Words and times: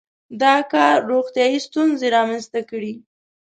•دا 0.41 0.55
کار 0.73 0.95
روغتیايي 1.11 1.59
ستونزې 1.67 2.07
رامنځته 2.17 2.61
کړې. 2.69 2.93